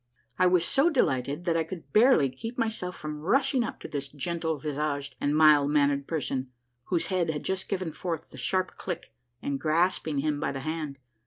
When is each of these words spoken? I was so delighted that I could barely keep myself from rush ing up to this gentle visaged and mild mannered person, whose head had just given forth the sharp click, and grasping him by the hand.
I 0.39 0.47
was 0.47 0.65
so 0.65 0.89
delighted 0.89 1.45
that 1.45 1.55
I 1.55 1.63
could 1.63 1.93
barely 1.93 2.27
keep 2.27 2.57
myself 2.57 2.97
from 2.97 3.19
rush 3.21 3.53
ing 3.53 3.63
up 3.63 3.79
to 3.81 3.87
this 3.87 4.07
gentle 4.07 4.57
visaged 4.57 5.15
and 5.21 5.37
mild 5.37 5.69
mannered 5.69 6.07
person, 6.07 6.49
whose 6.85 7.05
head 7.13 7.29
had 7.29 7.43
just 7.43 7.69
given 7.69 7.91
forth 7.91 8.31
the 8.31 8.37
sharp 8.39 8.77
click, 8.77 9.13
and 9.43 9.59
grasping 9.59 10.17
him 10.17 10.39
by 10.39 10.53
the 10.53 10.61
hand. 10.61 10.97